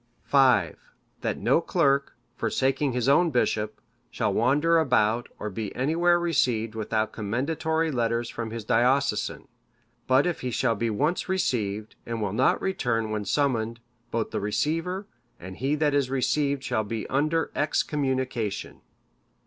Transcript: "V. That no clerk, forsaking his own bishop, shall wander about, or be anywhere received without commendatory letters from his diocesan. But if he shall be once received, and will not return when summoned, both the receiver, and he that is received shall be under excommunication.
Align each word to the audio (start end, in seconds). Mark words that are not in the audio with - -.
"V. 0.25 0.71
That 1.21 1.37
no 1.37 1.61
clerk, 1.61 2.15
forsaking 2.35 2.93
his 2.93 3.07
own 3.07 3.29
bishop, 3.29 3.79
shall 4.09 4.33
wander 4.33 4.79
about, 4.79 5.29
or 5.37 5.51
be 5.51 5.75
anywhere 5.75 6.19
received 6.19 6.73
without 6.73 7.11
commendatory 7.11 7.91
letters 7.91 8.27
from 8.27 8.49
his 8.49 8.65
diocesan. 8.65 9.47
But 10.07 10.25
if 10.25 10.41
he 10.41 10.49
shall 10.49 10.73
be 10.73 10.89
once 10.89 11.29
received, 11.29 11.95
and 12.03 12.19
will 12.19 12.33
not 12.33 12.59
return 12.59 13.11
when 13.11 13.25
summoned, 13.25 13.79
both 14.09 14.31
the 14.31 14.39
receiver, 14.41 15.05
and 15.39 15.57
he 15.57 15.75
that 15.75 15.93
is 15.93 16.09
received 16.09 16.63
shall 16.63 16.83
be 16.83 17.05
under 17.07 17.51
excommunication. 17.55 18.81